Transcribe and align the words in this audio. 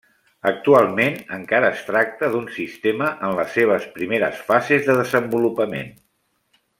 Actualment 0.51 1.17
encara 1.37 1.67
es 1.77 1.83
tracta 1.89 2.31
d’un 2.35 2.49
sistema 2.57 3.11
en 3.29 3.37
les 3.41 3.53
seves 3.59 3.85
primeres 3.99 4.41
fases 4.51 4.89
de 4.89 4.97
desenvolupament. 5.05 5.93